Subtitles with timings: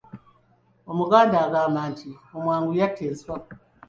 [0.91, 3.37] Omuganda agamba nti, “Omwangu yatta enswa.”